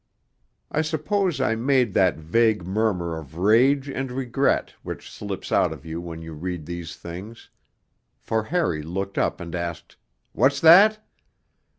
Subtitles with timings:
[0.71, 5.85] I suppose I made that vague murmur of rage and regret which slips out of
[5.85, 7.51] you when you read these things,
[8.17, 9.97] for Harry looked up and asked,
[10.33, 11.05] 'What's that?'